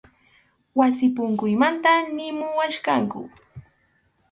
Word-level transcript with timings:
Wasi 0.77 1.05
punkullamanta 1.15 1.91
nimuwachkanku. 2.15 3.19